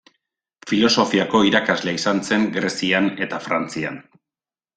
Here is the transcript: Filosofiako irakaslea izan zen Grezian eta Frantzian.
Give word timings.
Filosofiako 0.69 1.41
irakaslea 1.49 1.99
izan 1.99 2.23
zen 2.31 2.49
Grezian 2.57 3.11
eta 3.27 3.41
Frantzian. 3.49 4.03